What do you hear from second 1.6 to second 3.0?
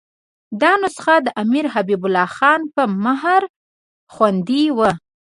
حبیب الله خان په